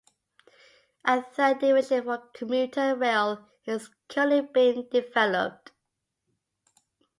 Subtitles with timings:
[1.05, 5.73] A third division for commuter rail is currently being developed.